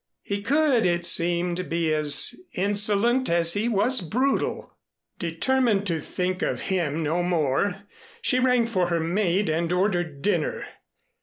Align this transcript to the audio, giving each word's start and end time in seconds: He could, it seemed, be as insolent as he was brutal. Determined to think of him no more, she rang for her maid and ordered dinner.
He 0.23 0.41
could, 0.41 0.83
it 0.83 1.05
seemed, 1.05 1.69
be 1.69 1.93
as 1.93 2.33
insolent 2.55 3.29
as 3.29 3.53
he 3.53 3.69
was 3.69 4.01
brutal. 4.01 4.75
Determined 5.19 5.85
to 5.85 5.99
think 6.01 6.41
of 6.41 6.61
him 6.73 7.03
no 7.03 7.21
more, 7.21 7.83
she 8.19 8.39
rang 8.39 8.65
for 8.65 8.87
her 8.87 8.99
maid 8.99 9.47
and 9.47 9.71
ordered 9.71 10.23
dinner. 10.23 10.65